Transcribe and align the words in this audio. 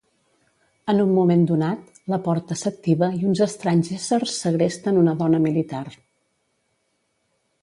En 0.93 1.01
un 1.03 1.11
moment 1.17 1.43
donat, 1.51 1.91
la 2.13 2.19
porta 2.29 2.57
s'activa 2.61 3.11
i 3.19 3.21
uns 3.33 3.43
estranys 3.49 3.93
éssers 3.99 4.35
segresten 4.47 5.01
una 5.03 5.17
dona 5.23 5.45
militar. 5.49 5.85